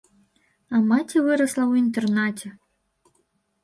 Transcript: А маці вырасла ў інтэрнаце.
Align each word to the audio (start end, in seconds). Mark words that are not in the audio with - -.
А 0.77 0.81
маці 0.93 1.23
вырасла 1.27 1.63
ў 1.67 1.73
інтэрнаце. 1.85 2.55